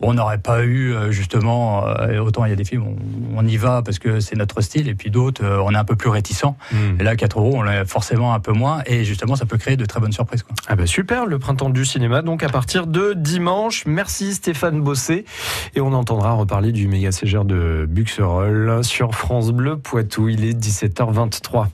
où 0.00 0.08
on 0.08 0.14
n'aurait 0.14 0.38
pas 0.38 0.62
eu 0.62 0.92
euh, 0.92 1.10
justement. 1.10 1.84
autant 2.20 2.44
il 2.44 2.50
y 2.50 2.52
a 2.52 2.56
des 2.56 2.64
films 2.64 2.86
où 2.86 2.96
on, 3.36 3.46
y 3.46 3.56
va 3.56 3.82
parce 3.82 3.98
que 3.98 4.20
c'est 4.20 4.36
notre 4.36 4.60
style, 4.60 4.88
et 4.88 4.94
puis 4.94 5.10
d'autres 5.10 5.44
on 5.44 5.72
est 5.74 5.76
un 5.76 5.84
peu 5.84 5.96
plus 5.96 6.08
réticent. 6.08 6.54
Et 6.98 7.02
là 7.02 7.16
4 7.16 7.38
euros, 7.38 7.52
on 7.56 7.62
l'a 7.62 7.84
forcément 7.84 8.34
un 8.34 8.40
peu 8.40 8.52
moins, 8.52 8.82
et 8.86 9.04
justement 9.04 9.36
ça 9.36 9.46
peut 9.46 9.58
créer 9.58 9.76
de 9.76 9.84
très 9.84 10.00
bonnes 10.00 10.12
surprises. 10.12 10.42
Quoi. 10.42 10.54
Ah 10.68 10.76
bah 10.76 10.86
super, 10.86 11.26
le 11.26 11.38
printemps 11.38 11.70
du 11.70 11.84
cinéma, 11.84 12.22
donc 12.22 12.42
à 12.42 12.48
partir 12.48 12.86
de 12.86 13.12
dimanche. 13.14 13.84
Merci 13.86 14.34
Stéphane 14.34 14.80
Bossé. 14.80 15.24
Et 15.74 15.80
on 15.80 15.92
entendra 15.92 16.32
reparler 16.32 16.72
du 16.72 16.88
méga 16.88 17.12
CGR 17.12 17.44
de 17.44 17.86
Buxerolles 17.88 18.84
sur 18.84 19.14
France 19.14 19.50
Bleu 19.50 19.76
Poitou. 19.76 20.28
Il 20.28 20.44
est 20.44 20.54
17h23. 20.58 21.66